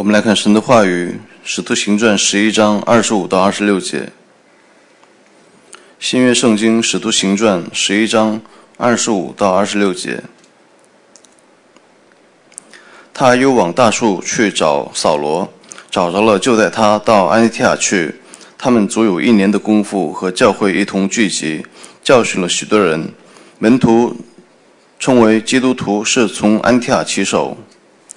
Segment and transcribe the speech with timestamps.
[0.00, 1.10] 我们来看神的话语，
[1.44, 4.10] 《使徒行传》十一章二十五到二十六节。
[5.98, 8.40] 新约圣经《使徒行传》十一章
[8.78, 10.22] 二十五到二十六节。
[13.12, 15.46] 他又往大树去找扫罗，
[15.90, 18.14] 找着了，就带他到安提亚去。
[18.56, 21.66] 他们足有一年的功夫，和教会一同聚集，
[22.02, 23.12] 教训了许多人。
[23.58, 24.16] 门徒
[24.98, 27.54] 称为基督徒，是从安提亚起手。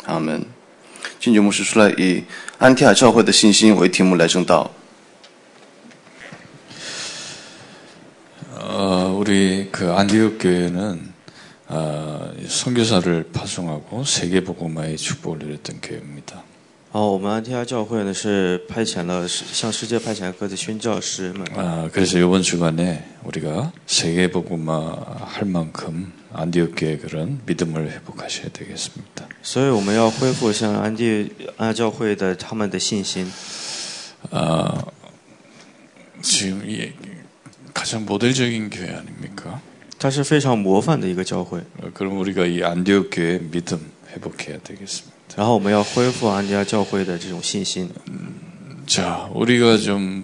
[0.05, 0.45] 阿门。
[1.22, 2.22] 今节牧师出来以
[2.58, 4.70] 安提亚教会的信心为题目来正道。
[8.70, 11.12] 어, 우리 그 안디옥 교회는
[11.68, 16.41] 어, 선교사를 파송하고 세계 복음화의 축복을 누렸던 교회입니다.
[16.92, 21.46] 好，我们安提亚教会呢是派遣了向世界派遣各地宣教师们。
[21.54, 29.28] 아, 그래서 이번 주간에 우리가 세계 복음화 할 만큼 안디옥 교회 그런 믿음을 회복하셔야 되겠습니다.
[29.42, 33.30] 所以我们要恢复像安地安亚教会的他们的信心。
[34.30, 34.82] 아,
[36.22, 36.90] 지금 이
[37.74, 39.60] 가장 모델적인 교회 아닙니까?
[39.98, 41.60] 它是非常模范的一个教会。
[41.82, 43.78] 어, 그럼 우리가 이 안디옥 교회 믿음
[44.10, 45.11] 회복해야 되겠습니다.
[45.36, 47.88] 然后我们要恢复安提亚教会的这种信心。
[48.86, 50.22] 자, 우리가 좀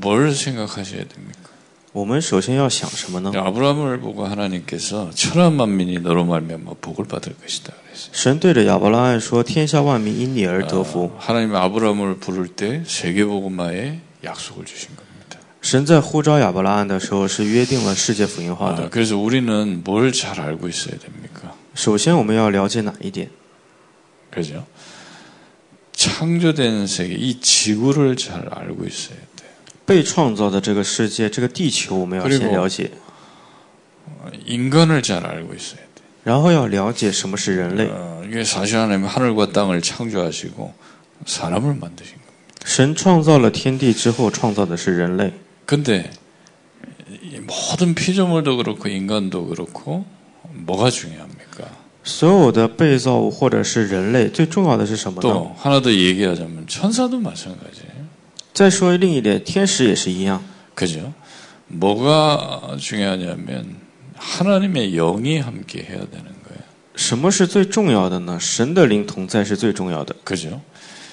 [0.00, 1.32] 뭘 생각하셔야 됩니까?
[1.92, 3.30] 我们首先要想什么呢？
[3.36, 7.72] 아브라함을 보고 하나님께서 천하 만민이 너로 말미암아 복을 받을 것이다.
[7.84, 11.10] 그래서 神对着亚伯拉罕说：“天下万民因你而得福。
[11.18, 15.38] 하나님 아브라함을 부를 때 세계 복음화의 약속을 주신 겁니다.
[15.60, 18.88] 神在呼召亚伯拉罕的时候是约定了世界福音化 아, 的。
[18.88, 21.52] 그래서 우리는 뭘 잘 알고 있어야 됩니까?
[21.74, 23.28] 首先我们要了解哪一点？
[24.36, 24.66] 그죠?
[25.92, 29.50] 창조된 세계, 이 지구를 잘 알고 있어야 돼요.
[29.84, 32.90] 被创造的这个世界，这个地球，我们要先 그리고 了解，
[34.06, 36.06] 어, 인간을 잘 알고 있어야 돼요.
[36.24, 37.88] 然后要了解什么是人类。
[37.90, 40.74] 어, 이게 사실 하나님 하늘과 땅을 창조하시고
[41.26, 42.32] 사람을 만드신 거예요.
[42.64, 45.32] 神创造了天地之后，创造的是人类。
[45.66, 46.10] 근데
[47.08, 50.04] 이 모든 피조물도 그렇고 인간도 그렇고
[50.52, 51.35] 뭐가 중요합니까?
[52.06, 55.22] 所有的被造物或者是人类，最重要的是什么呢？
[55.22, 58.06] 또 하나 더 얘기하자면 천사도 마찬가지예요.
[58.52, 60.42] 再说另一点，天使也是一样。
[60.74, 61.12] 그죠?
[61.68, 63.76] 뭐가 중요하냐면
[64.16, 66.62] 하나님의 영이 함께 해야 되는 거예요.
[66.96, 68.38] 什么是最重要的呢？
[68.40, 70.14] 神的灵同在是最重要的。
[70.24, 70.60] 그죠?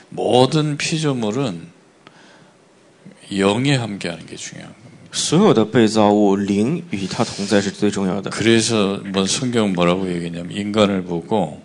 [0.09, 1.67] 모든 피조물은
[3.31, 4.82] 영이 함께 하는 게 중요한 거예요.
[5.13, 8.29] 所有的被造物，灵与他同在是最重要的。
[8.29, 11.61] 그래서 뭐 성경 뭐라고 얘기냐면 인간을 보고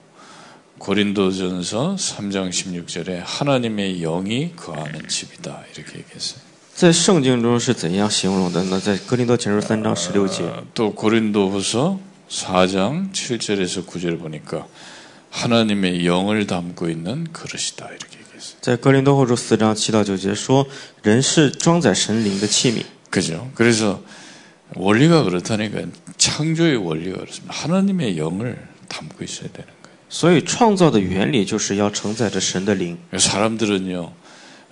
[0.79, 6.41] 고린도전서 3장 16절에 하나님의 영이 거하는 집이다 이렇게 얘기했어요.
[6.75, 8.81] 在圣经中是怎样形容的呢？
[8.81, 12.01] 在哥林多前书三章十六节， 어, 또 고린도후서
[12.31, 14.67] 4장 7절에서 9절 보니까
[15.31, 18.59] 하나님의 영을 담고 있는 그릇이다 이렇게 얘기했어요.
[18.61, 20.67] 在哥林多后书四章七到九节说，
[21.03, 22.83] 人是装载神灵的器皿。
[23.11, 23.51] 그죠?
[23.55, 24.03] 그래서
[24.77, 25.83] 원리가 그렇다니까
[26.17, 27.55] 창조의 원리가 그렇습니다.
[27.55, 28.59] 하나님의 영을
[28.89, 29.95] 담고 있어야 되는 거예요.
[30.09, 32.99] 所以创造的原理就是要承载着神的灵。
[33.17, 34.13] 사람들은요,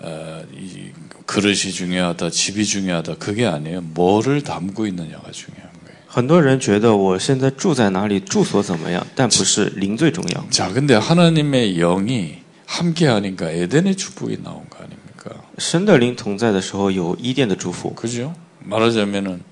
[0.01, 0.91] 어, 이
[1.27, 3.81] 그릇이 중요하다, 집이 중요하다 그게 아니에요.
[3.81, 5.99] 뭐를 담고 있느냐가 중요한 거예요.
[6.09, 10.45] 很多人觉得我现在住在哪里，住所怎么样，但不是灵最重要。
[10.51, 14.87] 자, 근데 하나님의 영이 함께 하니까 에덴의 축복이 나온 거 아
[15.27, 15.37] 닙니까?
[15.59, 17.95] 神的灵同在的时候，有伊甸的祝福。
[17.95, 18.35] 그죠?
[18.65, 19.43] 말하자면은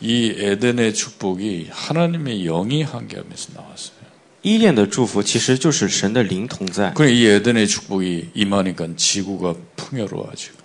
[0.00, 4.02] 이 에덴의 축복이 하나님의 영이 함께하면서 나왔어요.
[4.42, 10.62] 伊甸的祝福其实就是神的灵同在， 그래 이 에덴의 축복이 임하니까 지구가 풍요로워지고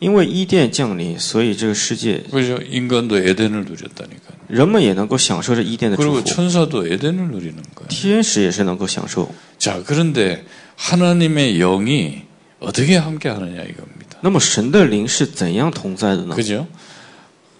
[0.00, 2.56] 因为伊甸降临，所以这个世界 그죠?
[2.62, 4.38] 인간도 에덴을 누렸다니까요.
[4.48, 7.88] 人们也能够享受着伊甸的祝 그리고 福， 천사도 에덴을 누리는 거예요.
[7.88, 9.28] 天使也是能够享受。
[9.58, 12.22] 자, 그런데 하나님의 영이
[12.60, 14.01] 어떻게 함께 하느냐 이겁니다.
[14.22, 16.34] 那么神的灵是怎样同在的呢？
[16.34, 16.66] 그죠?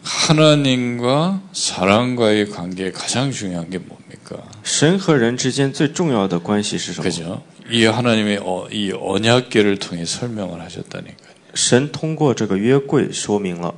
[0.03, 4.43] 하나님과 사람과의 관계에 가장 중요한 게 뭡니까?
[4.62, 7.04] 神和人之间最重要的关系是什么？
[7.04, 7.43] 그죠?
[7.71, 11.29] 이 하나님의 어, 이 언약계를 통해 설명을 하셨다니까요.
[11.55, 13.75] 神通过这个约柜说明了，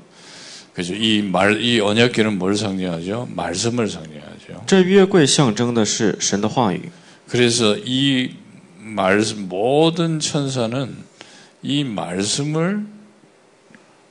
[0.75, 0.95] 그죠?
[0.95, 3.29] 이 말, 이 언약계는 뭘 상징하죠?
[3.35, 4.63] 말씀을 상징하죠.
[4.67, 6.91] 这约柜象征的是神的话语。
[7.29, 8.31] 그래서 이
[8.79, 10.95] 말씀, 모든 천사는
[11.65, 12.85] 이 말씀을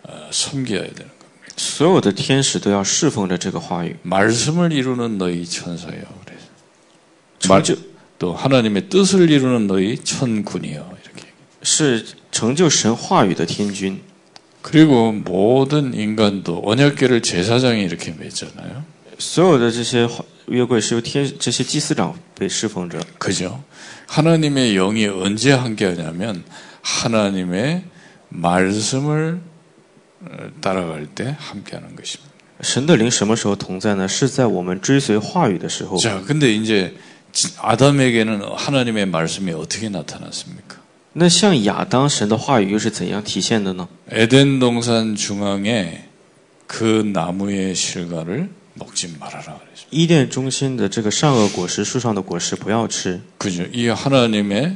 [0.04, 1.20] 어, 섬겨야 되는 겁니다.
[1.58, 5.92] 所有的天使都要侍奉着这个话语， 말씀을 이루는 너희 천사여.
[6.26, 6.48] 그래서
[7.40, 7.76] 成就
[8.18, 10.98] 또 하나님의 뜻을 이루는 너희 천군이여.
[11.04, 11.28] 이렇게.
[11.64, 14.02] 是成就神话语的天君。
[14.62, 18.84] 그리고 모든 인간도 언약계를 제사장이 이렇게 맺잖아요.
[19.18, 20.08] 所有的这些
[20.48, 23.00] 约柜是由天这些祭司长被侍奉着。
[23.18, 23.62] 그죠?
[24.08, 26.44] 하나님의 영이 언제 함께하냐면
[26.84, 27.84] 하나님의
[28.30, 29.40] 말씀을
[30.22, 32.30] 어, 따라갈 때 함께하는 것입니다.
[32.62, 34.06] 神的灵什么时候同在呢？
[34.08, 35.98] 是在我们追随话语的时候。
[35.98, 36.94] 자, 근데 이제
[37.32, 40.76] 지- 아담에게는 하나님의 말씀이 어떻게 나타났습니까?
[41.14, 43.88] 那像亚当，神的话语又是怎样体现的呢？
[44.12, 46.04] 에덴 동산 중앙에
[46.68, 49.88] 그 나무의 실과를 먹지 말아라 그랬죠.
[49.90, 53.64] 伊甸中心的这个善恶果实树上的果实不要吃， 그죠?
[53.72, 54.76] 이 하나님의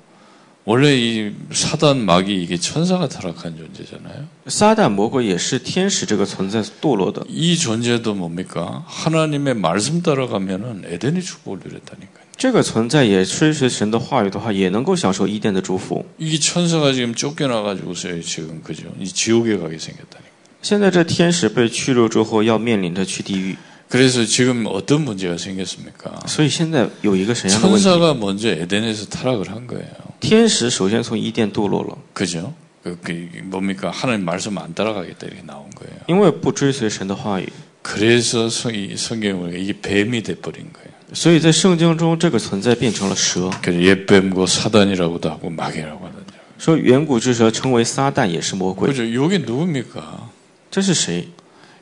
[0.70, 4.26] 원래 이 사단 마귀 이게 천사가 타락한 존재잖아요.
[4.48, 8.82] 撒旦魔鬼也是天使这个存在堕落的， 이 존재도 뭡니까?
[8.86, 12.26] 하나님의 말씀 따라가면은 에덴의 축복을 누렸다니까요.
[12.36, 16.04] 这个存在也追随神的话语的话，也能够享受伊甸的祝福。
[16.18, 18.92] 이 천사가 지금 쫓겨나가지고서 지금 그죠?
[18.98, 20.34] 이 지옥에 가게 생겼다니까.
[20.62, 23.56] 现在这天使被驱逐之后，要面临着去地狱，
[23.88, 26.26] 그래서 지금 어떤 문제가 생겼습니까?
[26.26, 27.84] 所以现在有一个什么样的问题？
[27.84, 29.86] 천사가 먼저 에덴에서 타락을 한 거예요.
[30.20, 32.52] 天使首先从伊甸堕落了， 그죠?
[32.82, 33.12] 그, 그
[33.44, 33.90] 뭡니까?
[33.90, 35.94] 하나님 말씀 안 따라가겠다 이렇게 나온 거예요.
[36.06, 37.48] 因为不追随神的话语，
[37.82, 40.90] 그래서 성, 이 성경을 이게 뱀이 돼버린 거예요.
[41.12, 43.50] 所以在圣经中，这个存在变成了蛇。
[43.62, 46.34] 그래서 옛뱀고 사단이라고도 하고 마귀라고 하던데.
[46.58, 48.88] 说远古之蛇称为撒旦，也是魔鬼。
[48.88, 49.04] 그죠?
[49.04, 50.30] 이게 누굽니까?
[50.70, 51.28] 这是谁？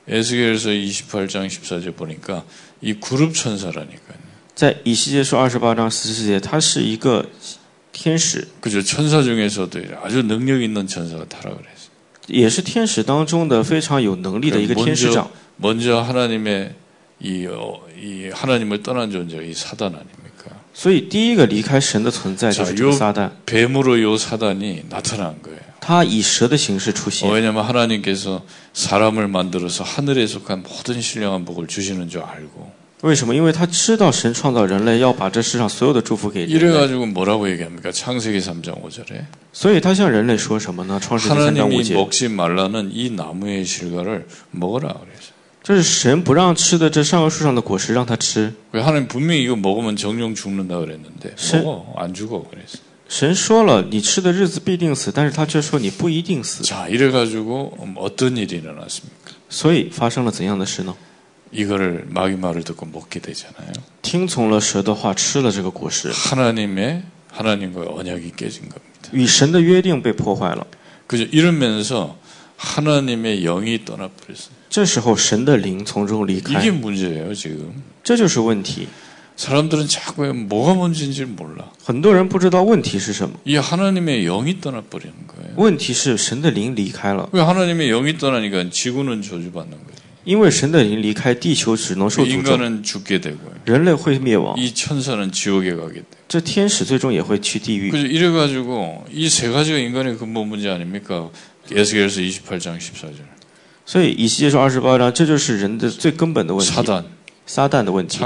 [0.06, 2.44] 에스겔서 28장 14절 보니까
[2.82, 4.18] 이 그룹 천사라니까요.
[4.54, 7.26] 在以西结书二十八章十四节，他是一个
[7.98, 8.82] 天使， 그죠?
[8.82, 11.94] 천사 중에서도 아주 능력 있는 천사가 타락을 했어요.
[12.26, 15.28] 也是天使当中的非常有能力的一个天使长。
[15.56, 16.74] 먼저 하나님의
[17.22, 20.50] 이, 어, 이 하나님을 떠난 존재가 이 사단 아닙니까?
[20.74, 25.60] 所以第一个离开神的存在就是这个撒旦， 뱀으로 요 사단이 나타난 거예요.
[25.80, 27.30] 他以蛇的形式出 어, 现。
[27.30, 28.42] 왜냐하면 하나님께서
[28.72, 32.67] 사람을 만들어서 하늘에 속한 모든 신령한 복을 주시는 줄 알고
[33.02, 33.34] 为什么？
[33.34, 37.92] 因为他知道神创造人类要把这世上所有的祝福给人类， 이래가지고 뭐라고 얘기합니까?
[37.92, 40.98] 창세기 3장 5절에 所以他向人类说什么呢？
[41.02, 45.32] 创世纪三章五 하나님이 节， 먹지 말라는 이 나무의 실과를 먹어라 그래서
[45.62, 48.52] 这是神不让吃的这善恶树上的果实，让他吃。
[48.72, 52.78] 왜 하나님 분명히 이거 먹으면 정령 죽는다 그랬는데 신- 먹어 안 죽어 그랬어.
[53.08, 56.62] 神说了，你吃的日子必定死，但是他却说你不一定死。
[56.64, 59.32] 자 이래가지고 음, 어떤 일이 일어났습니까?
[59.50, 60.94] 所以发生了怎样的事呢？
[61.52, 63.72] 이거를 마귀 말을 듣고 먹게 되잖아요.
[64.02, 69.10] 听从了蛇的话，吃了这个果实， 하나님의 하나님과의 언약이 깨진 겁니다.
[69.12, 70.66] 与神的约定被破坏了。
[71.06, 71.24] 그죠?
[71.30, 72.16] 이러면서
[72.56, 74.54] 하나님의 영이 떠나버렸어요.
[74.68, 77.82] 这时候，神的灵从中离 이게 开， 문제예요 지금.
[78.02, 78.88] 这就是问题。
[79.36, 81.70] 사람들은 자꾸 뭐가 문제인지 몰라.
[81.84, 85.54] 很多人不知道问题是什么， 이 하나님의 영이 떠나버리는 거예요.
[85.56, 90.04] 问题是神的灵离开了， 왜 하나님의 영이 떠나니까 지구는 저주받는 거예요.
[90.29, 92.55] 因为神的灵离开地球只能受诅咒，
[93.65, 94.55] 人类会灭亡。
[96.27, 97.89] 这天使最终也会去地狱。
[103.85, 107.03] 所以以西结书二十八章，这就是人的最根本的问题，
[107.47, 108.19] 撒旦的问题。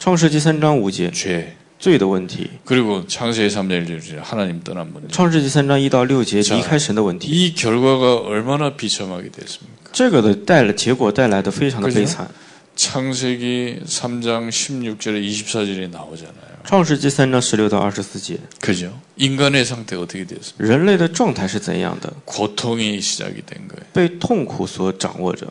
[0.00, 1.54] 创世纪三章五节。
[1.79, 2.49] 罪的问题。
[2.65, 5.07] 그리고 창세기 3장 1절 하나님 떠난 문제.
[5.09, 7.29] 创世纪三章一到六节， 자 离开神的问题。
[7.29, 9.91] 이 결과가 얼마나 비참하게 됐습니까?
[9.91, 12.27] 这个的带了结果带来的非常的悲惨。
[12.75, 16.49] 창세기 3장 16절에 24절에 나오잖아요.
[16.65, 18.99] 创世纪三章十六到二十四节， 그죠?
[19.17, 20.63] 인간의 상태 어떻게 됐습니까?
[20.63, 22.11] 人类的状态是怎样的？
[22.25, 23.83] 고통이 시작이 된 거예요.
[23.93, 25.47] 被痛苦所掌握着，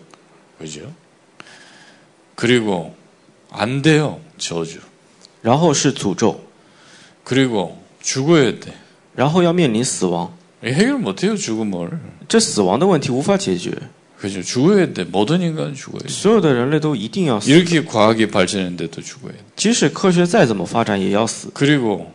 [0.58, 0.80] 그죠?
[2.34, 2.94] 그리고
[3.50, 4.20] 안 돼요.
[4.38, 4.78] 저주.
[5.42, 6.40] 然后是诅咒，
[7.25, 8.72] 그리고 죽어야 돼.
[9.14, 10.30] 然后要面临死亡。
[10.64, 11.37] 해결 못해요.
[11.37, 11.98] 죽음을.
[12.28, 13.72] 这死亡的问题无法解决，
[14.20, 14.42] 그죠?
[14.42, 15.04] 죽어야 돼.
[15.04, 16.08] 모든 인간은 죽어야 돼.
[16.08, 19.38] 所有的人类都一定要死， 이렇게 과학이 발전했는데도 죽어야 돼.
[19.56, 21.50] 即使科学再怎么发展也要死。
[21.54, 22.12] 그리고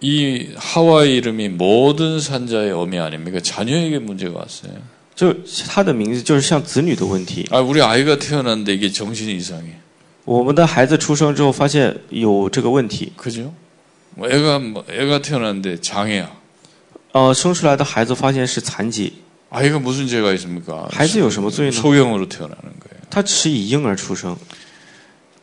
[0.00, 3.38] 이 하와이 이름이 모든 산자의 어미 아닙니까?
[3.40, 4.72] 자녀에게 문제가 왔어요.
[5.14, 5.34] 就
[5.68, 7.46] 他的名字就是像子女的问题。
[7.50, 9.78] 아, 우리 아이가 태어났는데 이게 정신이 이상해.
[10.24, 13.52] 我们的孩子出生之后发现有这个问题， 그죠?
[14.14, 16.28] 뭐 애가 뭐 애가 태어났는데 장애야.
[17.12, 19.14] 呃，生出来的孩子发现是残疾，
[19.50, 20.88] 아이가 무슨 죄가 있습니까?
[20.90, 21.72] 孩子有什么罪呢？
[21.72, 23.00] 소경으로 태어나는 거예요.
[23.10, 24.36] 他只是以婴儿出生，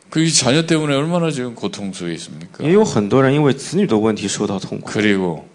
[0.09, 2.63] 그 자녀 때문에 얼마나 지금 고통 속에 있습니까?
[2.63, 5.45] 也有很多人因为子女的问题受到痛苦， 그리고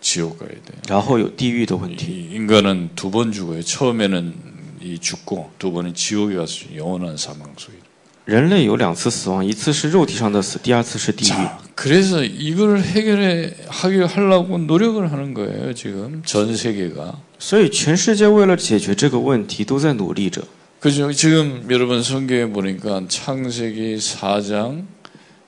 [0.00, 0.72] 지옥 가야 돼.
[0.88, 2.06] 然后有地狱的问题。
[2.30, 3.60] 이 인간은 두 번 죽어요.
[3.62, 4.34] 처음에는
[4.80, 7.76] 이 죽고 두 번은 지옥에 가서 영원한 사망 속에.
[8.24, 11.28] 人类有两次死亡，一次是肉体上的死，第二次是地狱。
[11.28, 15.72] 자, 그래서 이걸 해결해 하기 하려고 노력을 하는 거예요.
[15.72, 17.14] 지금 전 세계가.
[17.38, 20.42] 所以全世界为了解决这个问题都在努力着。
[20.80, 21.12] 그죠?
[21.12, 24.84] 지금 여러분 성경에 보니까 창세기 4장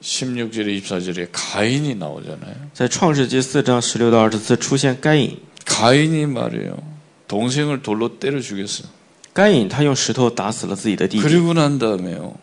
[0.00, 2.54] 16절에 24절에 가인이 나오잖아요.
[2.72, 6.76] 在创世纪四章十六到二十四出现该隐， 가인이 말이에요.
[7.26, 8.84] 동생을 돌로 때려 죽였어.
[9.34, 12.34] 该隐他用石头打死了自己的弟弟， 그리고 난 다음에요.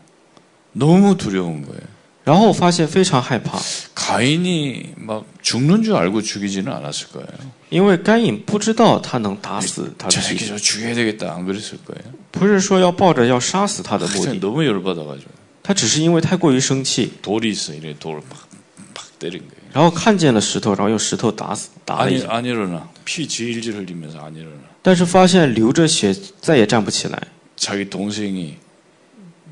[0.73, 1.81] 너무 두려운 거예요.
[2.25, 3.59] 然后发现非常害怕，
[3.93, 7.27] 가인이 막 죽는 줄 알고 죽이지는 않았을 거예요.
[7.69, 12.01] 因为该隐不知道他能打死他的 저 弟 새끼 弟， 저 죽여야 되겠다 안 그랬을 거예요.
[12.31, 15.29] 不是说要抱着要杀死他的目 그냥 的， 너무 열받아가지고
[15.61, 19.65] 他只是因为太过于生气， 돌이 있어 이래 돌을 팍팍 때린 거예요.
[19.71, 24.65] 然后看见了石头，然后用石头打死打了一 아니 下， 안 일어나 피 질질 흘리면서 안 일어나.
[24.81, 27.21] 但是发现流着血再也站不起来，
[27.55, 28.57] 자기 동생이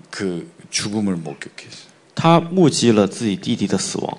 [0.09, 1.87] 그 죽음을 목격했어.
[2.15, 4.17] 他目击了自己弟弟的死亡，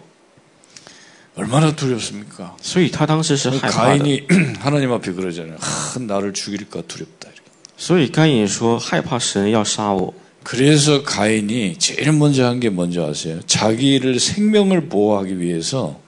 [1.37, 2.57] 얼마나 두렵습니까?
[2.61, 3.99] 所以他当时是害怕的。
[3.99, 4.27] 가인이
[4.61, 5.57] 하나님 앞에 그러잖아요.
[5.59, 7.29] 하, 나를 죽일까 두렵다.
[7.29, 7.51] 이렇게.
[7.77, 13.41] 所以该隐说害怕神要杀我， 그래서 가인이 제일 먼저 한 게 뭔지 아세요?
[13.47, 15.99] 자기를 생명을 보호하기 위해서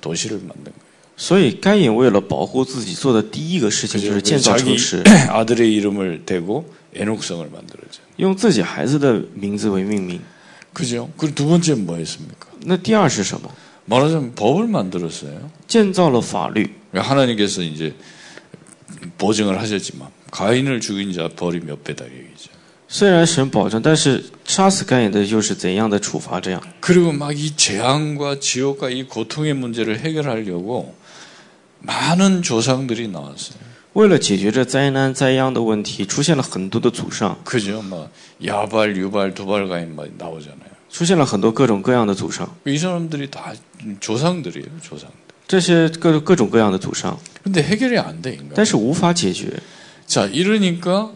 [0.00, 0.84] 도시를 만든 거예요.
[1.16, 4.24] 所以该隐为了保护自己做的第一个事情就是 그죠?
[4.24, 8.00] 建造 자기 城市， 아들의 이름을 대고 에녹성을 만들었죠.
[8.16, 10.20] 用自己孩子的名字为命名。
[10.72, 11.10] 그죠?
[11.16, 12.48] 그리고 두 번째는 뭐 했습니까?
[12.64, 13.48] 那第二是什么？
[13.86, 15.50] 말하자면 법을 만들었어요.
[15.68, 16.68] 建造了法律。
[16.92, 17.94] 하나님께서 이제
[19.18, 22.50] 보증을 하셨지만 가인을 죽인 자 벌이 몇 배다 이 얘기죠.
[22.88, 26.40] 虽然神保证，但是杀死该隐的又是怎样的处罚？
[26.40, 30.94] 这样， 그리고 막 이 재앙과 지옥과 이 고통의 문제를 해결하려고
[31.80, 33.58] 많은 조상들이 나왔어요.
[33.94, 37.80] 为了解决这灾难灾殃的问题，出现了很多的祖上， 그죠?
[37.82, 38.10] 막
[38.44, 40.74] 야발, 유발, 두발가인 막 나오잖아요.
[40.90, 42.48] 出现了很多各种各样的祖上。
[42.64, 43.52] 이 사람들이 다
[44.00, 45.10] 조상들이에요, 조상.
[45.46, 48.50] 这些各各种各样的祖上， 근데 해결이 안 돼, 인간.
[48.54, 49.50] 但是无法解决。
[50.06, 51.12] 자, 이러니까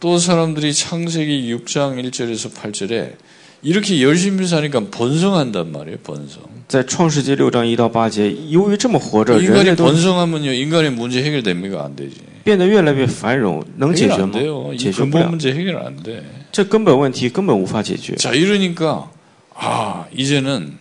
[0.00, 3.12] 또 사람들이 창세기 6장 1절에서 8절에
[3.62, 6.42] 이렇게 열심히 사니까 번성한단 말이에요, 번성.
[6.68, 11.84] 在创世纪六章一到八节，由于这么活着，人 인간이 类都 번성하면요, 인간의 문제 해결됩니까?
[11.84, 12.16] 안 되지.
[12.44, 14.38] 变得越来越繁荣，能解 해결 决 안 吗？
[14.38, 14.70] 돼요.
[14.72, 16.22] 이 解决不 근본 了， 문제 해결 안 돼.
[16.52, 18.14] 这根本问题根本无法解决。
[18.16, 19.10] 자, 이러니까
[19.54, 20.78] 아, 이제는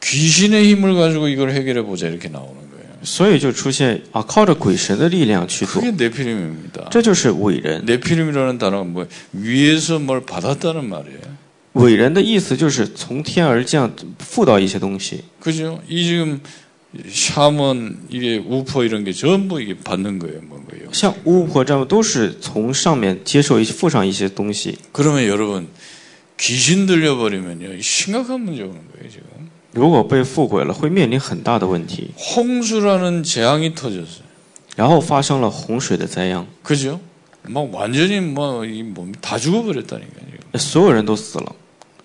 [0.00, 2.61] 귀신의 힘을 가지고 이걸 해결해 보자 이렇게 나오는 거예요.
[3.02, 6.88] 所以就出现啊，靠着鬼神的力量去做， 그게 네피림입니다.
[6.90, 7.84] 这就是伟人。
[7.84, 11.20] 네피림이라는 단어가 뭐 위에서 뭘 받았다는 말이에요.
[11.74, 15.22] 伟人的意思就是从天而降，附到一些东西。
[15.38, 15.80] 그죠?
[15.88, 16.40] 이 지금
[17.08, 20.88] 샤먼 이게 우퍼 이런 게 전부 이게 받는 거예요, 뭔가요.
[20.90, 24.76] 像巫婆这样都是从上面接受一些附上一些东西。
[24.90, 25.68] 그러면 여러분
[26.38, 29.22] 귀신 들려버리면요 심각한 문제 오는 거예요 지금.
[29.72, 32.10] 如果被附鬼了，会面临很大的问题。
[32.16, 34.26] 홍수라는 재앙이 터졌어요.
[34.76, 37.00] 然后发生了洪水的灾殃， 그죠?
[37.42, 40.26] 막 완전히 뭐이 몸이 다 죽어버렸다니까요.
[40.30, 40.58] 지금.
[40.58, 41.46] 所有人都死了。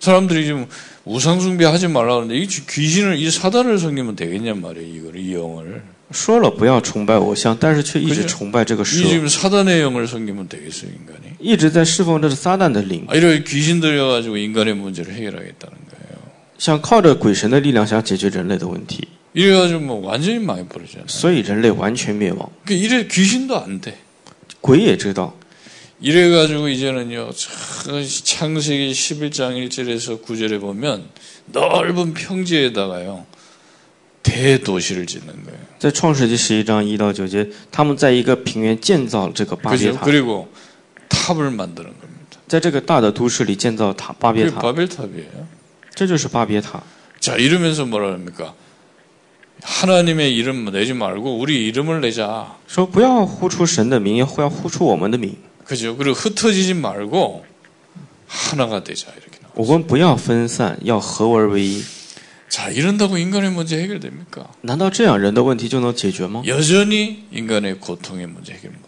[0.00, 0.66] 사람들이 지금
[1.04, 4.94] 우상 숭배하지 말라 그러는데 이 귀신을 이 사단을 섬기면 되겠냔 말이에요.
[4.94, 5.82] 이걸 이 영을.
[6.12, 11.34] 说了不要崇拜偶像，但是却一直可是崇拜这个 이 蛇， 지금 사단의 영을 섬기면 되겠어요, 인간이?
[11.40, 15.77] 一直在侍奉这个撒旦的灵， 아, 이렇게 귀신 들여가지고 인간의 문제를 해결하겠다는 거예요.
[16.58, 21.06] 想靠着鬼神的力量想解决人类的问题， 이래가지고 뭐 완전히 망해버리잖아요.
[21.08, 22.48] 所以人类完全灭亡。
[22.64, 23.98] 그 이래 귀신도 안 돼.
[24.60, 25.34] 鬼也知道，
[26.00, 31.04] 이래가지고 이제는요, 참, 창세기 11장 1절에서 9절에 보면
[31.46, 33.26] 넓은 평지에다가요,
[34.22, 35.58] 대도시를 짓는 거예요.
[35.78, 39.98] 在创世纪十一章一到九节，他们在一个平原建造了这个巴别 그죠?
[39.98, 40.48] 塔， 그리고
[41.08, 42.38] 탑을 만드는 겁니다.
[42.46, 45.57] 在这个大的都市里建造塔巴别 그게 塔， 바벨탑이에요.
[45.94, 46.82] 这就是巴别塔。
[47.20, 48.54] 자, 이러면서 뭐라 합니까?
[49.62, 52.56] 하나님의 이름 내지 말고 우리 이름을 내자.
[52.68, 55.36] 说不要呼出神的名，要要呼出我们的名。
[55.64, 55.96] 그죠?
[55.96, 57.46] 그리고 흩어지지 말고
[58.26, 59.06] 하나가 되자.
[59.12, 59.52] 이렇게 나와.
[59.54, 61.82] 我们不要分散，要合而为一。
[62.48, 64.46] 자, 이런다고 인간의 문제 해결됩니까?
[64.60, 66.42] 难道这样人的问题就能解决吗？
[66.46, 68.87] 여전히 인간의 고통의 문제 해결 못해요.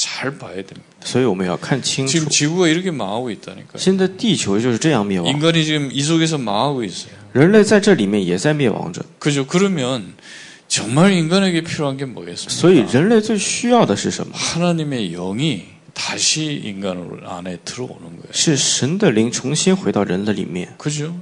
[0.00, 0.82] 잘 봐야 됩니다.
[1.04, 2.28] 所以我们要看清楚 지금 。
[2.28, 3.76] 지구가 이렇게 망하고 있다니까요.
[3.78, 7.12] 现在地球就是这样灭亡， 인간이 지금 이 속에서 망하고 있어요.
[7.32, 9.02] 人类在这里面也在灭亡着。
[9.18, 9.46] 그죠?
[9.46, 10.14] 그러면
[10.68, 12.50] 정말 인간에게 필요한 게 뭐겠습니까?
[12.52, 14.32] 所以人类最需要的是什么？
[14.34, 18.32] 하나님의 영이 다시 인간 안에 들어오는 거예요.
[18.32, 21.14] 是神的灵重新回到人的里面， 그죠?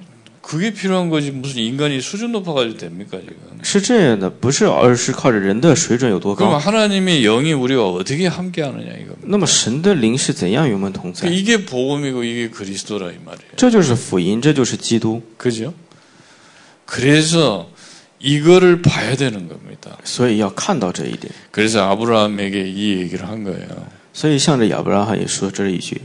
[0.49, 3.35] 그게 필요한 거지 무슨 인간이 수준 높아가지고 됩니까 지금?
[3.63, 6.59] 是这样的，不是，而是靠着人的水准有多 그럼 高。
[6.59, 9.15] 하나님의 영이 우리와 어떻게 함께하느냐 이거.
[9.23, 11.33] 那么神的灵是怎样与我们同 그 在？
[11.33, 13.57] 이게 복음이고 이게 그리스도라 이 말이에요.
[13.57, 15.23] 这就是福音，这就是基督。
[15.39, 15.73] 그죠?
[16.85, 17.71] 그래서
[18.21, 19.97] 이거를 봐야 되는 겁니다.
[20.05, 21.33] 所以要看到这一点。
[21.51, 23.67] 그래서 아브라함에게 이 얘기를 한 거예요.
[24.13, 26.03] 所以向着亚伯拉罕也说这一句，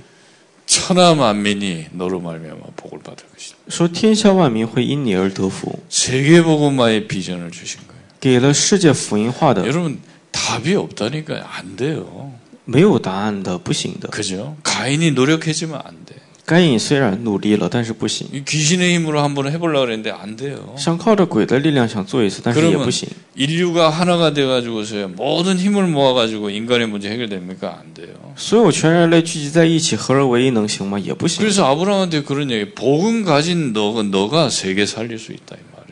[0.73, 3.57] 천하 만민이 너로 말미암아 복을 받을 것이다.
[3.69, 7.99] 说天下万民会因你而得福， 세계 복음화의 비전을 주신 거예요.
[8.19, 9.99] 给了世界福音化的 여러분
[10.31, 12.33] 답이 없다니까 안 돼요.
[12.65, 14.09] 没有答案的不行的。
[14.09, 14.57] 그죠?
[14.61, 16.15] 가인이 노력했지만 안 돼.
[16.45, 18.27] 该隐虽然努力了，但是不行。
[18.33, 20.73] 이 귀신의 힘으로 한번 해보려고 그랬는데 안 돼요.
[20.75, 23.07] 想靠着鬼的力量想做一次，但是也 그러면 不行。
[23.35, 27.77] 인류가 하나가 돼가지고서야 모든 힘을 모아가지고 인간의 문제 해결됩니까?
[27.79, 28.33] 안 돼요.
[28.35, 30.97] 所有全人类聚集在一起，合而为一能行吗？
[30.97, 31.37] 也不行。
[31.43, 35.72] 그래서 아브라함한테 그런 얘기, 복음 가진 너가, 너가 세계 살릴 수 있다 이 말이에요.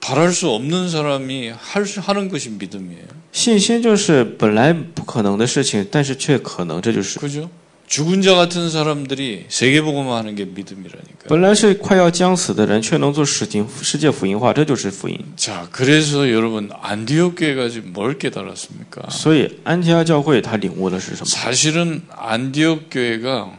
[0.00, 3.04] 바랄 수 없는 사람이 할 수, 하는 것이 믿음이에요.
[3.32, 7.48] 信心就是本来不可能的事情，但是却可能，这就是 그죠?
[7.86, 11.28] 죽은 자 같은 사람들이 세계 복음화 하는 게 믿음이라니까.
[11.28, 15.18] 本来是快要将死的人，却能做事情世界福音化，这就是福音。
[15.36, 19.10] 자, 그래서 여러분 안디옥 교회가 지금 뭘 깨달았습니까?
[19.10, 21.26] 所以安提阿教会他领悟的是什么？
[21.26, 23.52] 사실은 안디옥 교회가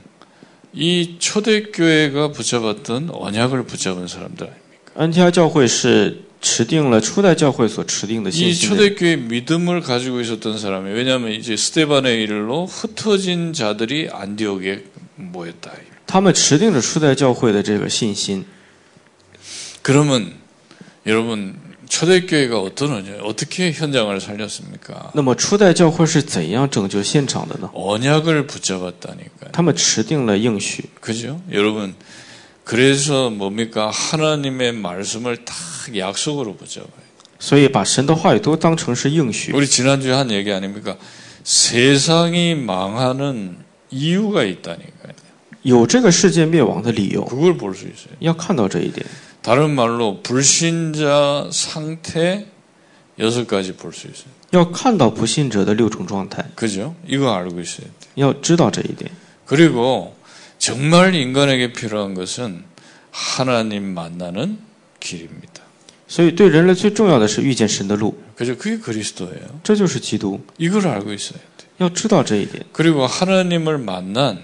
[0.73, 4.93] 이 초대 교회가 붙잡았던 언약을 붙잡은 사람들 아닙니까?
[4.95, 13.53] 安提阿教会是 持定了初代教会所持定的信 이 心的 초대 교회 믿음을 가지고 있었던 사람이 왜냐하면 이제 스테반의 일로 흩어진
[13.53, 14.83] 자들이 안디옥에
[15.15, 15.71] 모였다.
[16.05, 18.45] 他们持定着初代教会的这个信心。
[19.81, 20.33] 그러면
[21.05, 21.55] 여러분
[21.87, 25.11] 초대 교회가 어떤 언약, 어떻게 현장을 살렸습니까?
[25.13, 27.69] 那么初代教会是怎样拯救现场的呢？
[27.73, 29.51] 언약을 붙잡았다니까요.
[29.51, 31.39] 他们持定了应许， 그죠?
[31.51, 31.93] 여러분
[32.69, 33.91] 그래서 뭡니까?
[33.91, 35.53] 하나님의 말씀을 다
[35.95, 37.05] 약속으로 붙잡아요.
[37.37, 39.51] 所以把神的话语都当成是应许。
[39.53, 40.97] 우리 지난주에 한 얘기 아닙니까?
[41.43, 43.57] 세상이 망하는
[43.91, 45.13] 이유가 있다니까요.
[45.63, 48.15] 有这个世界灭亡的理由， 그걸 볼 수 있어요.
[48.19, 49.05] 要看到这一点。
[49.41, 52.47] 다른 말로 불신자 상태
[53.19, 54.33] 여섯 가지 볼 수 있어요.
[54.51, 56.95] 要看到不信者的六种状态， 그죠?
[57.07, 57.91] 이거 알고 있어야 돼.
[58.15, 59.11] 要知道这一点。
[59.45, 60.15] 그리고
[60.59, 62.63] 정말 인간에게 필요한 것은
[63.11, 64.59] 하나님 만나는
[64.99, 65.63] 길입니다.
[66.07, 68.55] 所以对人类最重要的是遇见神的路， 그죠?
[68.57, 69.59] 그게 그리스도예요.
[69.63, 70.39] 这就是基督。
[70.57, 71.65] 이걸 알고 있어야 돼.
[71.77, 74.39] 要知道这一点， 그리고 하나님을 만난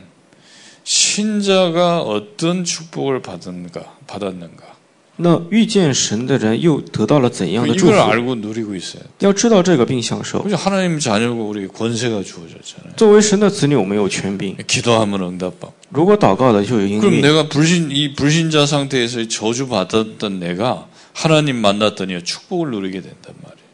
[0.83, 4.74] 신자가 어떤 축복을 받은가, 받았는가.
[5.17, 8.01] 那遇见神的人又得到了怎样的祝 이걸 福？
[8.01, 9.09] 알고 누리고 있어야 돼.
[9.19, 10.41] 要知道这个并享受。
[10.41, 10.55] 그죠?
[10.55, 12.95] 하나님 자녀고 우리 권세가 주어졌잖아요.
[12.95, 14.55] 作为神的子女，我们有权柄。
[14.65, 15.73] 기도하면 응답받고.
[15.91, 17.21] 如果祷告的就有应 그럼 允。
[17.21, 23.54] 내가 불신 이 불신자 상태에서 저주 받았던 내가 하나님 만났더니 축복을 누리게 된단 말이에요.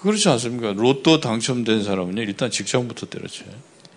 [0.00, 0.72] 그렇지 않습니까?
[0.72, 3.48] 로또 당첨된 사람은요, 일단 직장부터 때려쳐요.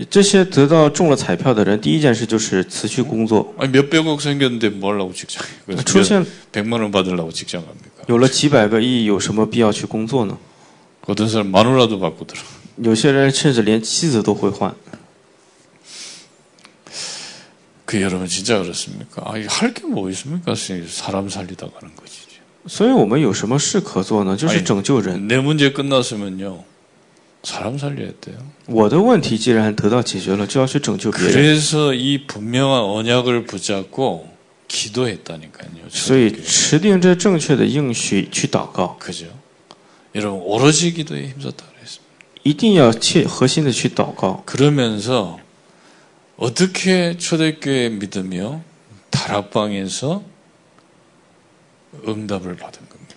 [0.10, 3.54] 这些得到中了彩票的人，第一件事就是辞去工作。
[3.58, 8.06] 아니 몇 백억 생겼는데 뭐 하려고 직장에 그래서 出现 몇- 백만 원 받으려고 직장 갑니까?
[8.08, 10.38] 有了几百个亿，有什么必要去工作呢？
[11.06, 12.42] 어떤 사람 마누라도 바꾸더라.
[12.82, 14.74] 有些人甚至连妻子都会换。
[17.86, 19.22] 그 여러분 진짜 그렇습니까?
[19.26, 20.54] 아, 할 게 뭐 있습니까?
[20.88, 22.23] 사람 살리다 가는 거지.
[22.68, 24.36] 所以我们有什么事可做呢？
[24.36, 25.28] 就是哎拯救人。
[25.28, 26.64] 내 문제 끝났으면요.
[27.42, 28.36] 사람 살려야 돼요.
[28.68, 31.32] 我的问题既然得到解决了，就要去拯救别人。
[31.32, 34.28] 그래서 이 분명한 언약을 붙잡고
[34.68, 35.90] 기도했다니까요.
[35.90, 39.26] 所以持定这正确的应许去祷告， 그죠?
[40.14, 42.10] 여러분 오로지 기도에 힘썼다 그랬습니다.
[42.44, 44.44] 一定要切核心的去祷告。
[44.46, 45.40] 그러면서
[46.36, 48.62] 어떻게 초대교회 믿으며
[49.10, 50.24] 다락방에서
[52.08, 53.16] 응답을 받은 겁니다.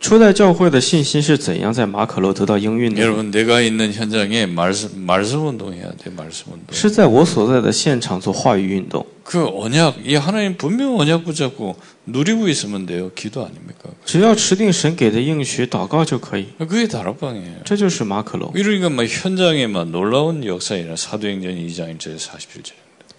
[0.00, 3.00] 初代教会的信心是怎样在马可楼得到应运的？
[3.00, 6.66] 여러분 내가 있는 현장에 말씀 말씀 운동해야 돼 말씀 운동.
[6.72, 9.06] 是在我所在的现场做话语运动。
[9.22, 13.12] 그 언약 이 하나님 분명 언약 붙잡고 누리고 있으면 돼요.
[13.14, 13.90] 기도 아닙니까?
[14.04, 16.46] 只要持定神给的应许，祷告就可以。
[16.58, 17.62] 그게 다락방이에요.
[17.64, 18.50] 这就是马可楼。
[18.56, 22.72] 이러니까 막 현장에 막 놀라운 역사이나 사도행전 2장 1절 47절.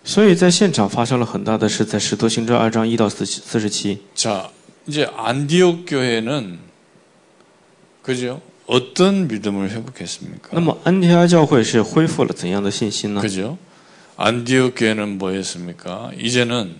[0.03, 3.99] 所以在现场发生了很大的事，在使徒行传二章一到四四十七。
[4.13, 4.49] 자
[4.87, 6.59] 이제 안디옥 교회는
[8.01, 8.41] 그죠?
[8.65, 10.49] 어떤 믿음을 회복했습니까?
[10.51, 13.21] 那么安提阿教会是恢复了怎样的信心呢？
[13.21, 13.57] 그죠?
[14.17, 16.11] 안디옥 교회는 뭐 했습니까?
[16.19, 16.75] 이제는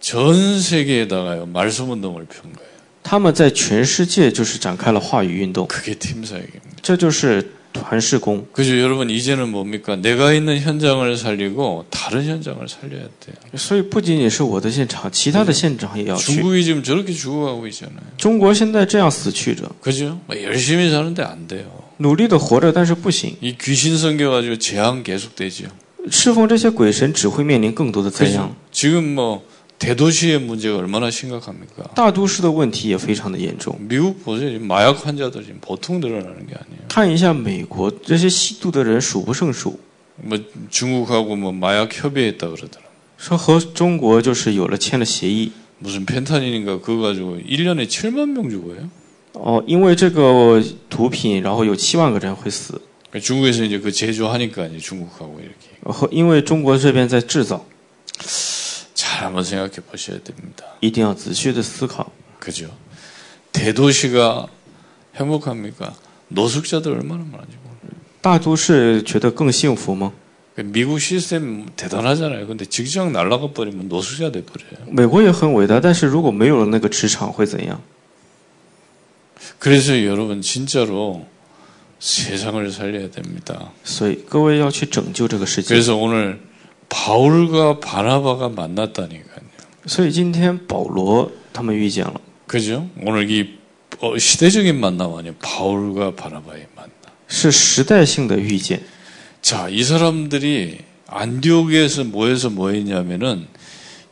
[0.00, 2.68] 전 세계에다가요 말씀 운동을 편 거예요.
[3.02, 6.76] 他们在全世界就是展开了话语运动， 그게 팀 사역입니다.
[6.82, 8.46] 这就是 团事工。
[8.52, 8.78] 그죠?
[8.80, 9.94] 여러분 이제는 뭡니까?
[9.96, 13.36] 내가 있는 현장을 살리고 다른 현장을 살려야 돼요.
[13.56, 16.34] 所以不仅仅是我的现场，其他的现场也要去。
[16.34, 18.02] 중국이 지금 저렇게 죽어가고 있잖아요.
[18.16, 20.18] 中国现在这样死去着， 그죠?
[20.26, 21.66] 뭐 열심히 사는데 안 돼요.
[21.98, 23.36] 努力的活着，但是不行。
[23.40, 25.66] 이 귀신 섬겨가지고 재앙 계속되죠.
[26.10, 28.38] 侍奉这些鬼神只会面临更多的灾 그죠?
[28.38, 28.56] 殃。
[28.72, 29.44] 지금 뭐
[29.78, 31.84] 대도시의 문제가 얼마나 심각합니까?
[31.94, 33.76] 大都市的问题也非常的严重。
[33.88, 34.50] 미국 보세요.
[34.50, 36.81] 지금 마약 환자들 지금 보통 늘어나는 게 아니에요.
[36.92, 39.78] 看一下美国，这些吸毒的人数不胜数。
[40.16, 40.38] 뭐
[40.70, 42.82] 중국하고 뭐 마약 협의했다 그러더라.
[43.16, 48.88] 说和中国就是有了签了协议 무슨 펜타닌인가 그거 가지고 1년에 7만 명 죽어요.
[49.34, 52.80] 哦，因为这个毒品，然后有七万个人会死。
[53.10, 57.64] 그러니까 중국에서 이제 그 제조하니까 이제 중국하고 이렇게 和因为中国这边在制造，
[58.94, 60.64] 잘 한번 생각해 보셔야 됩니다.
[60.80, 62.10] 一定要仔细的思考。
[62.40, 62.70] 그죠?
[63.52, 64.48] 대도시가
[65.16, 65.94] 행복합니까?
[66.28, 67.96] 노숙자들 얼마나 많은지 몰라요.
[68.20, 70.12] 大都市觉得更幸福吗？
[70.56, 72.46] 미국 시스템 대단하잖아요.
[72.46, 74.90] 근데 직장 날라가 버리면 노숙자 돼 버려요.
[74.90, 77.80] 美国也很伟大，但是如果没有了那个职场会怎样？
[79.58, 81.26] 그래서 여러분 진짜로
[82.00, 83.70] 세상을 살려야 됩니다.
[83.84, 85.68] 所以各位要去拯救这个世界。
[85.68, 86.40] 그래서 오늘
[86.88, 89.46] 바울과 바나바가 만났다니까요.
[89.86, 92.88] 所以今天保罗他们遇见了， 그죠?
[93.00, 93.58] 오늘 이
[94.02, 95.34] 어, 시대적인 만남 아니에요.
[95.40, 96.92] 바울과 바나바의 만남.
[97.28, 98.80] 是时代性的遇见。
[99.42, 103.46] 자, 이 사람들이 안디옥에서 모여서 뭐 했냐면은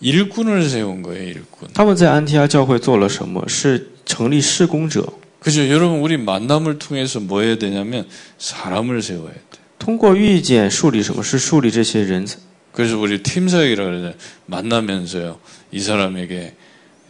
[0.01, 1.69] 일꾼을 세운 거예요, 일꾼.
[1.73, 3.47] 他们在安提阿教会做了什么？
[3.49, 5.05] 是成立施工者，
[5.41, 5.69] 그죠?
[5.69, 8.07] 여러분, 우리 만남을 통해서 뭐 해야 되냐면
[8.39, 9.41] 사람을 세워야 돼.
[9.79, 11.23] 通过遇见树立什么？
[11.23, 12.27] 是树立这些人。
[12.73, 14.15] 그래서 우리 팀사역이라 그러잖아요.
[14.45, 15.39] 만나면서요,
[15.73, 16.55] 이 사람에게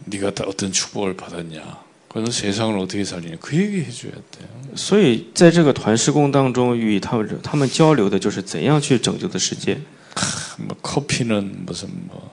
[0.05, 1.80] 네가 다 어떤 축복을 받았냐.
[2.11, 3.37] 그래서 세상을 어떻게 살리냐.
[3.39, 4.47] 그 얘기 해줘야 돼요.
[4.75, 9.79] 所以在这个团施工当中，与他们他们交流的就是怎样去拯救的世界。
[10.57, 12.31] 뭐 커피는 무슨 뭐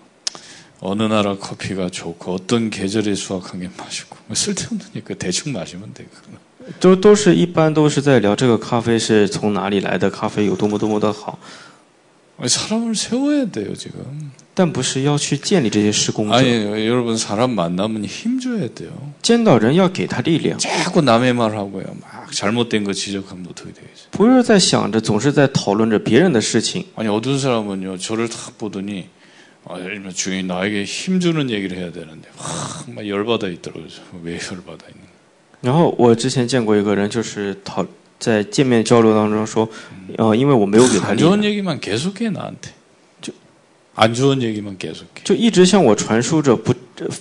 [0.80, 6.04] 어느 나라 커피가 좋고 어떤 계절에 수확한 게 맛있고 뭐 쓸데없으니까 대충 마시면 돼.
[6.04, 6.38] 그거는.
[6.80, 11.38] 都都是一般都是在聊这个咖啡是从哪里来的，咖啡有多么多么的好，
[12.40, 14.32] 사람을 세워야 돼요 지금.
[14.58, 16.36] 但不是要去建立这些施工者。
[16.36, 18.90] 아니 여러분 사람 만나면 힘 줘야 돼요.
[19.20, 21.84] 见到人要给他力量， 자꾸 남의 말 하고요.
[22.00, 24.10] 막 잘못된 거 지적하면 어떻게 되겠어요?
[24.12, 26.84] 不是在想着总是在讨论着别人的事情。
[26.94, 29.08] 아니 어떤 사람은요 저를 탁 보더니
[29.66, 33.86] 아, 일면 주인 나에게 힘 주는 얘기를 해야 되는데 확막 열받아 있더라고요.
[34.22, 35.02] 왜 열받아 있는?
[35.62, 37.84] 然后我之前见过一个人，就是讨
[38.18, 39.66] 在见面交流当中说，
[40.18, 42.72] 呃，因为我没有给他 안 力量 좋은 ， 얘기만 계속해 나한테.
[43.98, 45.22] 안 좋은 얘기만 계속해.
[45.24, 46.74] 就一直向我传输着不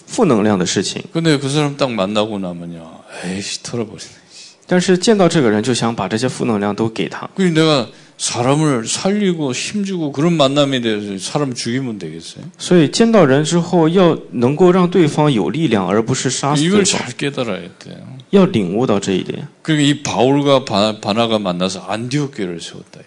[0.07, 1.01] 负能量的事情。
[1.11, 2.81] 근데 그 사람 딱 만나고 나면요,
[3.25, 4.23] 에이씨 털어버리네.
[4.65, 7.27] 但是见到这个人，就想把这些负能量都给他。
[7.35, 7.87] 그 내가
[8.17, 12.45] 사람을 살리고 힘주고 그런 만남에 대해서 사람 죽이면 되겠어요?
[12.57, 17.97] 所以见到人之后，要能够让对方有力量，而不是杀死对 이걸 方， 잘 깨달아야 돼요.
[18.29, 19.47] 要领悟到这一点。
[19.61, 23.06] 그러니까 이 바울과 바, 바나가 만나서 안디옥 교회를 세웠다 이 말이에요.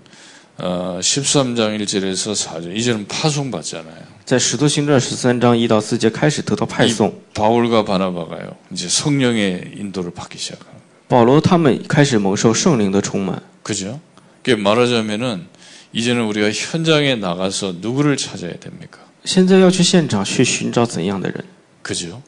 [0.60, 2.74] 어, 13장 1절에서 4절.
[2.76, 4.16] 이제는 파송받잖아요.
[4.24, 8.56] 在使徒行传十三章一到四节开始得到派送， 바울과 바나바가요.
[8.72, 10.76] 이제 성령의 인도를 받기 시작합니다.
[11.08, 13.40] 保罗他们开始蒙受圣灵的充满。
[13.62, 14.00] 그죠?
[14.42, 15.46] 그 말하자면은
[15.92, 18.98] 이제는 우리가 현장에 나가서 누구를 찾아야 됩니까?
[19.24, 21.44] 现在要去现场去寻找怎样的人？
[21.82, 22.22] 그죠?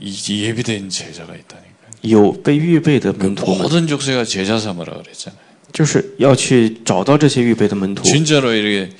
[0.00, 1.72] 이 이 예비된 제자가 있다니까.
[2.02, 5.45] 有被预备的 그 门徒们， 모든 족쇄가 제자 삼으라 그랬잖아요.
[5.72, 8.90] 就是要去找到这些预备的门徒， 진짜로 이렇게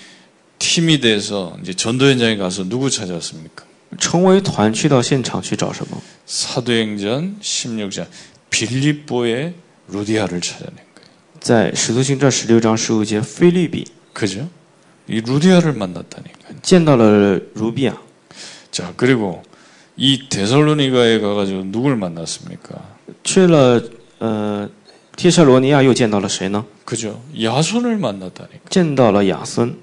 [0.59, 3.65] 팀이 돼서 이제 전도 현장에 가서 누구 찾아왔습니까?
[3.99, 6.01] 成为团去到现场去找什么？
[6.27, 8.07] 사도행전 16장
[8.49, 9.55] 빌립보의
[9.89, 11.09] 루디아를 찾아낸 거예요.
[11.41, 14.49] 在使徒行传十六章十五节，菲律比 그죠?
[15.09, 16.57] 이 루디아를 만났다니까요.
[16.63, 17.97] 见到了卢比亚，
[18.71, 19.43] 자, 그리고
[19.97, 22.81] 이 데살로니가에 가가지고 누굴 만났습니까?
[23.25, 23.83] 去了
[24.21, 24.71] 呃
[25.17, 26.65] 帖撒罗尼亚，又见到了谁呢？
[26.85, 27.21] 그죠?
[27.39, 28.69] 야손을 만났다니까.
[28.71, 29.77] 见到了亚孙。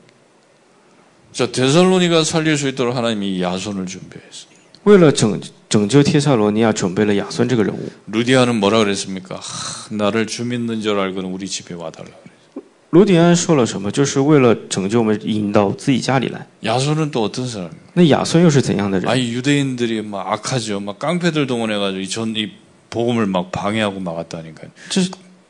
[1.32, 4.50] 자, 데살로니가 살릴 수 있도록 하나님이 야손을 준비했어요.
[4.86, 7.80] 为了拯拯救帖撒罗尼亚，准备了亚孙这个人物。
[8.08, 9.36] 루디아는 뭐라 그랬습니까?
[9.36, 12.63] 하, 나를 주 믿는 줄 알고는 우리 집에 와달라 그래.
[12.89, 13.91] 卢迪安说了什么？
[13.91, 16.48] 就是为了拯救我们，引到自己家里来。
[16.63, 17.93] 야손은 또 어떤 사람입니까?
[17.93, 19.08] 那亚孙又是怎样的人？
[19.08, 20.80] 아니 유대인들이 막 악하죠.
[20.80, 22.50] 막 깡패들 동원해가지고 이 전 이
[22.89, 24.72] 복음을 막 방해하고 막았다니까요.
[24.89, 25.04] 这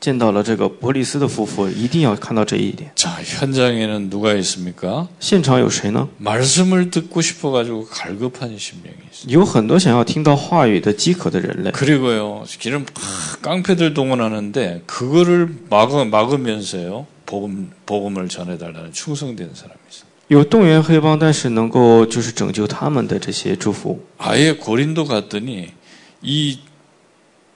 [0.00, 2.90] 见到了这个伯利斯的夫妇，一定要看到这一点。
[2.96, 5.06] 자, 현장에는 누가 있습니까?
[5.20, 6.08] 现场有谁呢？
[6.18, 9.28] 말씀을 듣고 싶어가지고 갈급한 심령이 있어요.
[9.28, 20.10] 有很多想要听到话语的饥渴的人类， 그리고요, 기름 막 깡패들 동원하는데 그거를 막아, 막으면서요, 복음 복음을 전해달라는 충성된 사람이 있어요.
[20.26, 24.00] 有动员黑帮，但是能够就是拯救他们的这些祝福。
[24.18, 25.68] 아예 고린도 갔더니
[26.24, 26.58] 이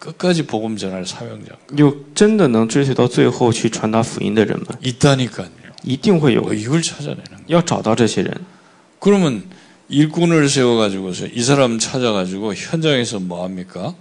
[0.00, 1.56] 끝까지 복음 전할 사명자인가?
[1.76, 5.48] 有真的能追随到最后去传达福音的人们， 있다니까요.
[5.82, 7.44] 一定会有 뭐 이걸 찾아내는 거예요.
[7.46, 8.34] 要找到这些人。
[8.98, 9.44] 그러면
[9.88, 13.94] 일꾼을 세워가지고서 이 사람 찾아가지고 현장에서 뭐 합니까?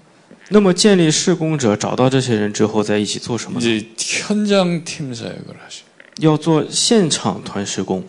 [0.49, 3.65] 那么建立事工者找到这些人之后，在一起做什么呢？
[3.65, 5.85] 이제 현장 팀 사역을 하셔요.
[6.19, 8.03] 要做现场团施工。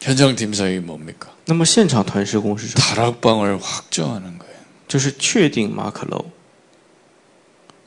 [0.00, 1.28] 현장 팀 사역이 뭡니까?
[1.46, 2.80] 那么现场团施工是什么？
[2.80, 4.56] 다락방을 확정하는 거예요.
[4.88, 6.24] 就是确定马可楼，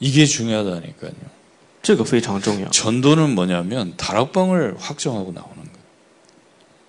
[0.04, 1.12] 이게 중요하다니까요.
[1.82, 2.70] 这个非常重要。
[2.70, 5.80] 전도는 뭐냐면 다락방을 확정하고 나오는 거예요.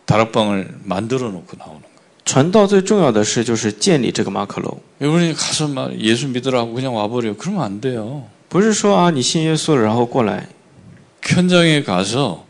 [0.06, 1.90] 다락방을 만들어 놓고 나오는 거예요.
[2.24, 7.34] 传道最重要的是就是建立这个马可楼， 여러분이 가서 막 예수 믿으라고 그냥 와버려.
[7.36, 8.28] 그러면 안 돼요.
[8.48, 10.48] 不是说啊你信耶稣了然后过来，
[11.22, 12.44] 현장에 가서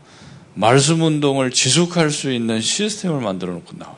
[0.53, 3.97] 말씀 운동을 지속할 수 있는 시스템을 만들어 놓고 나와요.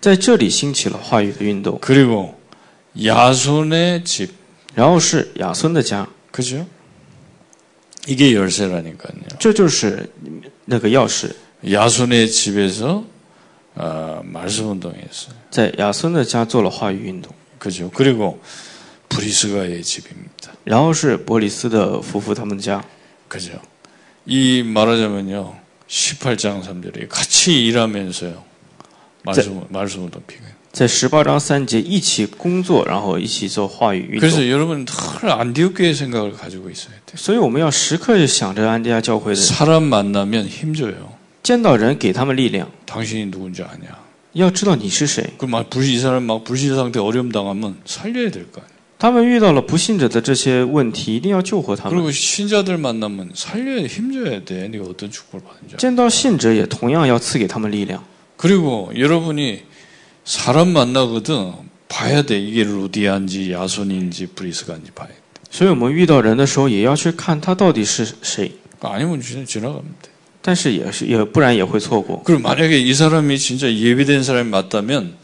[0.00, 2.34] 在这里兴起了话语的运动， 그리고
[3.00, 4.30] 야손의 집,
[4.74, 6.66] 然后是亚孙的家， 그죠?
[8.06, 9.14] 이게 열쇠라니까요.
[9.38, 10.10] 这就是
[10.64, 11.32] 那个钥匙。
[11.64, 13.04] 야손의 집에서
[13.76, 15.34] 어, 말씀 운동했어요.
[15.50, 17.88] 在亚孙的家做了话语运动， 그죠?
[17.94, 18.40] 그리고
[19.08, 20.52] 브리스가의 집입니다.
[20.64, 22.82] 然后是伯里斯的夫妇他们家，
[23.28, 23.52] 그죠?
[24.26, 25.56] 이 말하자면요.
[25.88, 28.44] 18장 3절에 같이 일하면서요.
[30.71, 34.29] 在十八章三节一起工作，然后一起做话语运动。
[37.15, 39.41] 所以我们要时刻想着安迪亚教会的。
[41.41, 42.69] 见到人给他们力量。
[44.33, 45.27] 要知道你是谁。
[48.99, 52.13] 他们遇到了不信者的这些问题，一定要救活他们。
[55.77, 58.03] 见到信者也同样要赐给他们力量。
[58.36, 59.62] 그리고 여러분이
[60.24, 61.52] 사람 만나거든
[61.88, 62.38] 봐야 돼.
[62.38, 65.14] 이게 루디안지 야손인지 브리스가인지 봐야 돼.
[65.50, 68.52] 所以我们遇到人的时候，也要去看他到底是谁。
[68.80, 70.10] 아니면 그냥 지나가면 돼.
[70.40, 72.22] 但是也是也不然也会错过。
[72.24, 75.14] 그리고 만약에 이 사람이 진짜 예비된 사람이 맞다면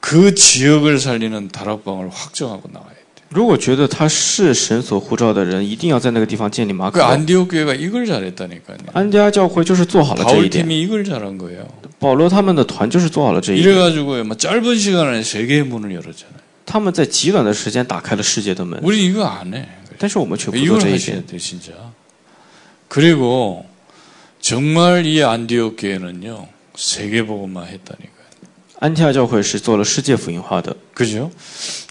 [0.00, 2.97] 그 지역을 살리는 다락방을 확정하고 나와야 돼.
[3.30, 7.02] 如果觉得他是神所呼召的人，一定要在那个地方建立马 그 可。
[7.02, 8.78] 안디옥 교회가 이걸 잘했다니까요.
[8.92, 11.66] 安家教会就是做好了这 바울 一点， 팀이 이걸 잘한 거예요.
[11.98, 13.74] 保罗他们的团就是做好了这一点。
[13.74, 16.38] 이래가지고요, 막 짧은 시간 안에 세계의 문을 열었잖아요.
[16.64, 19.64] 他们在极短的时间打开了世界的门， 우리 이거 안 해.
[19.98, 21.26] 但是我们却不做 이걸 这一 하셔야 点。
[21.26, 21.72] 돼, 진짜.
[22.86, 23.66] 그리고
[24.40, 26.46] 정말 이 안디옥 교회는요,
[26.76, 28.14] 세계복음만 했다니까요.
[28.80, 31.30] 安提亚教会是做了世界福音化的， 그죠?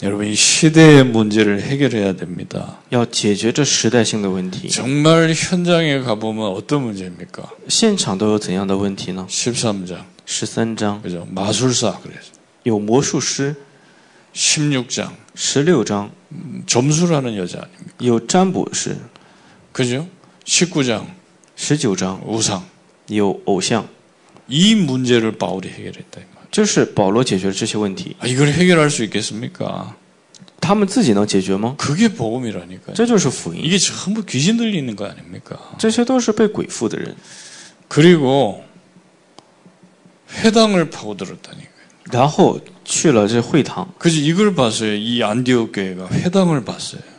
[0.01, 2.79] 여러분, 이 시대의 문제를 해결해야 됩니다.
[2.91, 4.69] 要解决这时代性的问题。
[4.69, 7.49] 정말 현장에 가보면 어떤 문제입니까?
[7.67, 9.27] 现场都有怎样的问题呢？
[9.29, 10.03] 13장.
[10.25, 11.27] 十三章 그죠?
[11.29, 12.31] 마술사, 그래서.
[12.63, 13.55] 有魔术师，
[14.33, 15.09] 16장.
[15.35, 16.11] 十六章
[16.65, 17.93] 점수라는 여자 아닙니까?
[17.99, 18.95] 有占卜师，
[19.73, 20.07] 그죠?
[20.45, 21.05] 19장.
[21.55, 22.63] 十九章 우상.
[23.09, 23.87] 有偶像。
[24.47, 26.21] 이 문제를 바울이 해결했다.
[26.47, 26.47] 이 말.
[26.49, 29.95] 这是保罗解决了这些问题， 아, 이걸 해결할 수 있겠습니까?
[30.59, 31.75] 他们自己能解决吗？
[31.77, 32.95] 그게 복음이라니까요.
[32.95, 35.57] 这就是福音， 이게 전부 귀신 들리는 거 아닙니까?
[35.77, 37.15] 这些都是被鬼附的人。
[37.89, 38.63] 그리고
[40.31, 41.73] 회당을 파고들었다니까요.
[42.11, 44.93] 然后去了这会堂， 그래서 이걸 봤어요.
[44.95, 47.01] 이 안디옥 교회가 회당을 봤어요.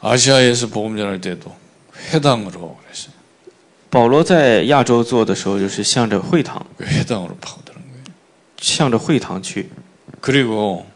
[0.00, 1.54] 아시아에서 복음 전할 때도
[2.12, 3.14] 회당으로 그랬어요.
[3.90, 8.04] 保罗在亚洲做的时候，就是向着会堂， 그 회당으로 파고드는 거예요.
[8.58, 9.70] 向着会堂去。
[10.20, 10.86] 그리고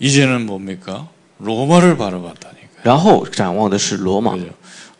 [0.00, 1.08] 이제는 뭡니까?
[1.38, 2.82] 로마를 바라봤다니까.
[2.82, 4.32] 然后展望的是罗马。
[4.32, 4.50] 그죠?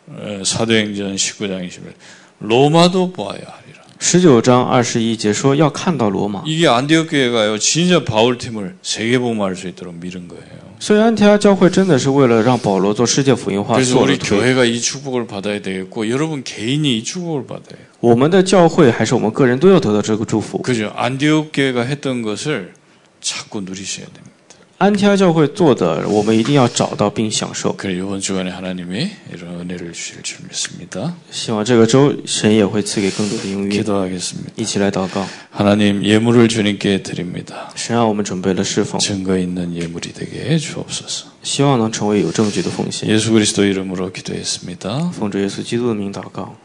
[0.07, 1.93] 어, 사도행전 19장 21절.
[2.39, 3.83] 로마도 보아야 하리라.
[3.99, 7.57] 十九章二十一节说要看到罗马， 이게 안디옥 교회가요.
[7.59, 10.71] 진짜 바울 팀을 세계복음할 수 있도록 밀은 거예요.
[10.79, 14.39] 所以安提阿教会真的是为了让保罗做世界福音化 그래서 做了 우리 推。
[14.39, 17.85] 교회가 이 축복을 받아야 되겠고 여러분 개인이 이 축복을 받아야 돼요.
[17.99, 20.59] 我们的教会还是我们个人都要得到这个祝福。
[20.63, 20.91] 그죠?
[20.95, 22.73] 안디옥 교회가 했던 것을
[23.21, 24.31] 자꾸 누리셔야 됩니다.
[24.77, 27.71] 安提阿教会做的，我们一定要找到并享受。
[27.77, 31.13] 그래 이번 주간에 하나님이 이런 은혜를 주실 줄 믿습니다.
[31.29, 33.69] 希望这个周神也会赐给更多的应允。
[33.69, 34.51] 기도하겠습니다.
[34.55, 37.69] 一起来祷告， 하나님 예물을 주님께 드립니다.
[37.75, 41.27] 神让我们准备了侍奉， 증거 있는 예물이 되게 해 주옵소서.
[41.43, 43.07] 希望能成为有证据的奉献。
[43.07, 45.11] 예수 그리스도 이름으로 기도했습니다.
[45.13, 46.55] 奉主耶稣基督的名祷告。